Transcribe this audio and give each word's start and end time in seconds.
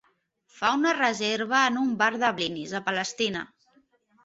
Fa 0.61 0.71
una 0.77 0.93
reserva 0.99 1.59
en 1.73 1.77
un 1.83 1.93
bar 2.01 2.09
de 2.25 2.33
blinis 2.41 2.75
a 2.81 2.85
Palestina. 2.91 3.47